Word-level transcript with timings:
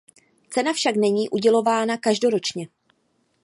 Cena 0.49 0.73
však 0.73 0.95
není 0.95 1.29
udělována 1.29 1.97
každoročně. 1.97 2.67